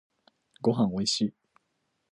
[0.61, 1.33] ごはんおいしい